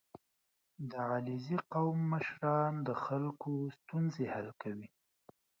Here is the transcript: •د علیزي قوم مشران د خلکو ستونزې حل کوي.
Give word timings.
•د 0.89 0.91
علیزي 1.11 1.57
قوم 1.73 1.97
مشران 2.11 2.73
د 2.87 2.89
خلکو 3.03 3.51
ستونزې 3.77 4.25
حل 4.33 4.49
کوي. 4.61 4.87